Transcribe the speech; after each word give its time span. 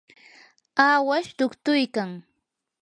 awash 0.89 1.29
tuktuykan. 1.37 2.11